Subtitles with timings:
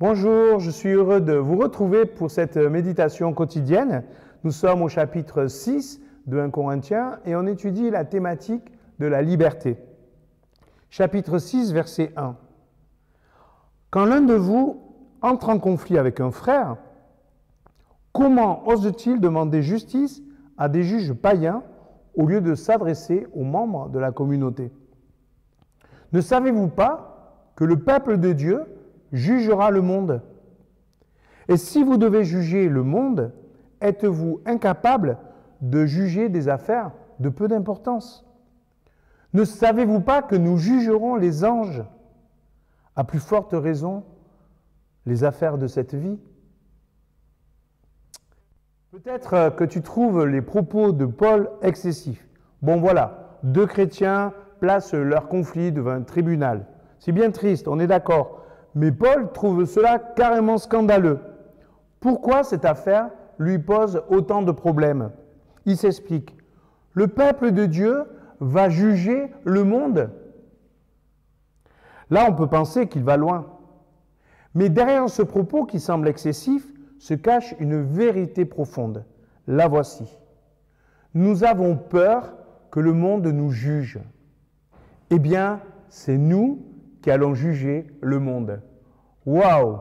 [0.00, 4.04] Bonjour, je suis heureux de vous retrouver pour cette méditation quotidienne.
[4.44, 8.62] Nous sommes au chapitre 6 de 1 Corinthiens et on étudie la thématique
[9.00, 9.76] de la liberté.
[10.88, 12.36] Chapitre 6, verset 1.
[13.90, 14.80] Quand l'un de vous
[15.20, 16.76] entre en conflit avec un frère,
[18.12, 20.22] comment ose-t-il demander justice
[20.58, 21.64] à des juges païens
[22.14, 24.70] au lieu de s'adresser aux membres de la communauté?
[26.12, 28.62] Ne savez-vous pas que le peuple de Dieu
[29.12, 30.22] jugera le monde
[31.48, 33.32] Et si vous devez juger le monde,
[33.80, 35.18] êtes-vous incapable
[35.60, 38.24] de juger des affaires de peu d'importance?
[39.34, 41.84] Ne savez-vous pas que nous jugerons les anges?
[42.96, 44.04] À plus forte raison,
[45.06, 46.18] les affaires de cette vie
[48.90, 52.26] Peut-être que tu trouves les propos de Paul excessifs.
[52.62, 56.66] Bon voilà, deux chrétiens placent leur conflit devant un tribunal.
[56.98, 58.37] C'est bien triste, on est d'accord.
[58.78, 61.18] Mais Paul trouve cela carrément scandaleux.
[61.98, 65.10] Pourquoi cette affaire lui pose autant de problèmes?
[65.66, 66.36] Il s'explique.
[66.92, 68.04] Le peuple de Dieu
[68.38, 70.10] va juger le monde.
[72.10, 73.46] Là, on peut penser qu'il va loin.
[74.54, 79.04] Mais derrière ce propos qui semble excessif se cache une vérité profonde.
[79.48, 80.16] La voici.
[81.14, 82.32] Nous avons peur
[82.70, 83.98] que le monde nous juge.
[85.10, 86.67] Eh bien, c'est nous
[87.02, 88.60] qui allons juger le monde.
[89.26, 89.78] Waouh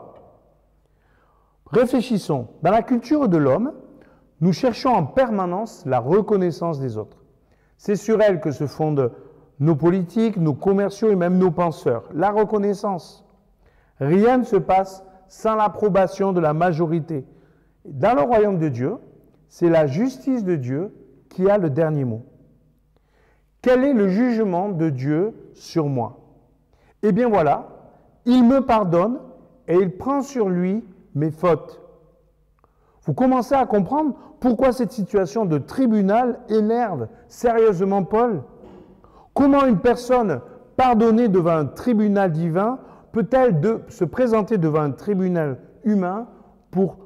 [1.71, 2.47] Réfléchissons.
[2.63, 3.73] Dans la culture de l'homme,
[4.39, 7.17] nous cherchons en permanence la reconnaissance des autres.
[7.77, 9.11] C'est sur elle que se fondent
[9.59, 12.09] nos politiques, nos commerciaux et même nos penseurs.
[12.13, 13.25] La reconnaissance.
[13.99, 17.25] Rien ne se passe sans l'approbation de la majorité.
[17.85, 18.95] Dans le royaume de Dieu,
[19.49, 20.93] c'est la justice de Dieu
[21.29, 22.25] qui a le dernier mot.
[23.61, 26.26] Quel est le jugement de Dieu sur moi?
[27.03, 27.67] Eh bien voilà,
[28.25, 29.19] il me pardonne
[29.67, 30.83] et il prend sur lui
[31.15, 31.81] mes fautes.
[33.05, 38.43] Vous commencez à comprendre pourquoi cette situation de tribunal énerve sérieusement Paul?
[39.33, 40.41] Comment une personne
[40.75, 42.79] pardonnée devant un tribunal divin
[43.11, 46.27] peut-elle se présenter devant un tribunal humain
[46.71, 46.97] pour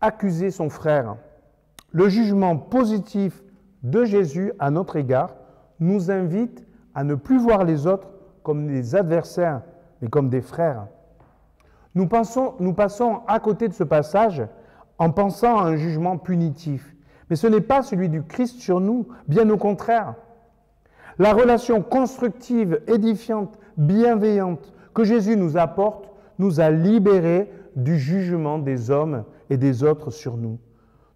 [0.00, 1.16] accuser son frère?
[1.90, 3.42] Le jugement positif
[3.82, 5.34] de Jésus à notre égard
[5.80, 6.64] nous invite
[6.94, 8.08] à ne plus voir les autres
[8.42, 9.62] comme des adversaires,
[10.00, 10.86] mais comme des frères.
[11.94, 14.42] Nous, passons à côté de ce passage
[14.98, 16.94] en pensant à un jugement punitif.
[17.28, 20.14] Mais ce n'est pas celui du Christ sur nous, bien au contraire.
[21.18, 28.90] La relation constructive, édifiante, bienveillante que Jésus nous apporte nous a libérés du jugement des
[28.90, 30.58] hommes et des autres sur nous.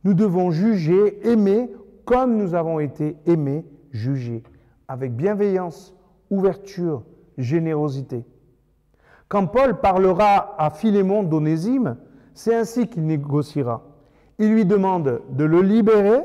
[0.05, 1.71] Nous devons juger, aimer
[2.05, 4.43] comme nous avons été aimés, jugés,
[4.89, 5.95] avec bienveillance,
[6.31, 7.03] ouverture,
[7.39, 8.25] générosité.
[9.29, 11.97] Quand Paul parlera à Philémon d'Onésime,
[12.35, 13.83] c'est ainsi qu'il négociera.
[14.39, 16.21] Il lui demande de le libérer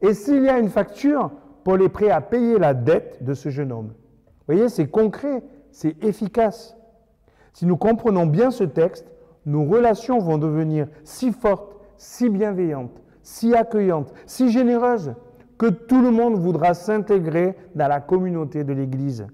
[0.00, 1.30] et s'il y a une facture,
[1.64, 3.88] Paul est prêt à payer la dette de ce jeune homme.
[3.88, 5.42] Vous voyez, c'est concret,
[5.72, 6.76] c'est efficace.
[7.52, 9.10] Si nous comprenons bien ce texte,
[9.44, 15.14] nos relations vont devenir si fortes, si bienveillantes, si accueillantes, si généreuses,
[15.58, 19.26] que tout le monde voudra s'intégrer dans la communauté de l'Église.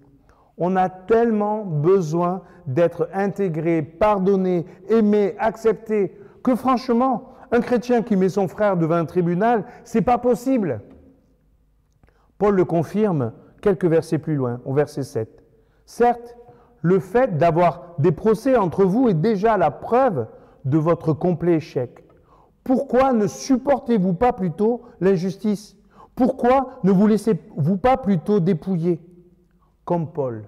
[0.56, 8.28] On a tellement besoin d'être intégré, pardonné, aimé, accepté, que franchement, un chrétien qui met
[8.28, 10.80] son frère devant un tribunal, c'est pas possible.
[12.38, 15.42] Paul le confirme quelques versets plus loin, au verset 7.
[15.86, 16.36] Certes,
[16.82, 20.26] le fait d'avoir des procès entre vous est déjà la preuve
[20.64, 22.04] de votre complet échec.
[22.62, 25.76] Pourquoi ne supportez-vous pas plutôt l'injustice?
[26.14, 29.00] Pourquoi ne vous laissez-vous pas plutôt dépouiller?
[29.84, 30.44] Comme Paul.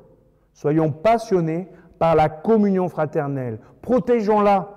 [0.52, 3.58] Soyons passionnés par la communion fraternelle.
[3.82, 4.72] Protégeons-la.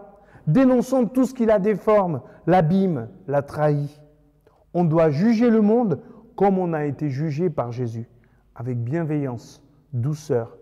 [0.47, 4.01] Dénonçons tout ce qui la déforme, l'abîme, la trahit.
[4.73, 6.01] On doit juger le monde
[6.35, 8.09] comme on a été jugé par Jésus,
[8.55, 9.61] avec bienveillance,
[9.93, 10.57] douceur,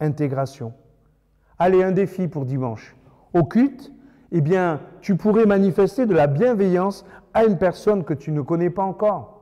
[0.00, 0.74] intégration.
[1.58, 2.94] Allez, un défi pour dimanche.
[3.32, 3.92] Au culte,
[4.32, 8.70] eh bien, tu pourrais manifester de la bienveillance à une personne que tu ne connais
[8.70, 9.36] pas encore.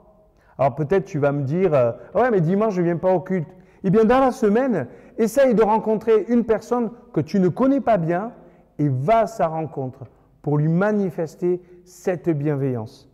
[0.58, 3.20] Alors peut-être tu vas me dire, euh, ouais, mais dimanche, je ne viens pas au
[3.20, 3.48] culte.
[3.86, 4.88] Eh bien, dans la semaine,
[5.18, 8.32] essaye de rencontrer une personne que tu ne connais pas bien
[8.78, 10.06] et va à sa rencontre
[10.40, 13.10] pour lui manifester cette bienveillance.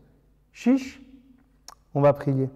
[0.52, 1.02] Chiche,
[1.93, 2.49] on va prier.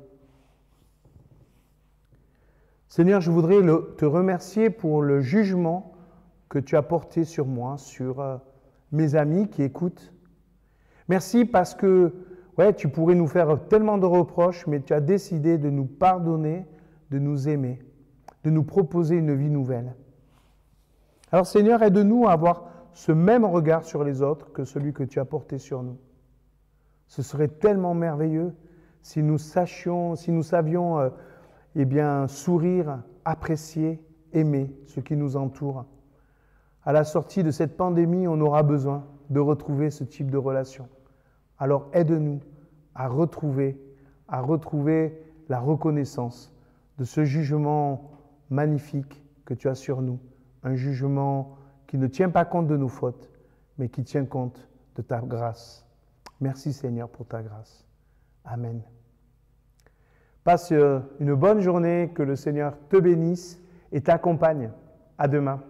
[2.86, 3.60] Seigneur, je voudrais
[3.96, 5.92] te remercier pour le jugement
[6.48, 8.36] que tu as porté sur moi, sur euh,
[8.92, 10.12] mes amis qui écoutent.
[11.08, 12.14] Merci parce que
[12.58, 16.64] ouais, tu pourrais nous faire tellement de reproches, mais tu as décidé de nous pardonner,
[17.10, 17.80] de nous aimer
[18.44, 19.94] de nous proposer une vie nouvelle.
[21.32, 25.18] Alors Seigneur, aide-nous à avoir ce même regard sur les autres que celui que tu
[25.18, 25.98] as porté sur nous.
[27.08, 28.54] Ce serait tellement merveilleux
[29.02, 31.10] si nous sachions, si nous savions euh,
[31.74, 34.00] eh bien, sourire, apprécier,
[34.32, 35.86] aimer ce qui nous entoure.
[36.84, 40.88] À la sortie de cette pandémie, on aura besoin de retrouver ce type de relation.
[41.58, 42.40] Alors aide-nous
[42.94, 43.80] à retrouver,
[44.28, 46.54] à retrouver la reconnaissance
[46.98, 48.13] de ce jugement
[48.50, 50.18] magnifique que tu as sur nous,
[50.62, 51.56] un jugement
[51.86, 53.30] qui ne tient pas compte de nos fautes,
[53.78, 55.86] mais qui tient compte de ta grâce.
[56.40, 57.84] Merci Seigneur pour ta grâce.
[58.44, 58.82] Amen.
[60.44, 63.60] Passe euh, une bonne journée, que le Seigneur te bénisse
[63.92, 64.70] et t'accompagne.
[65.16, 65.62] À demain.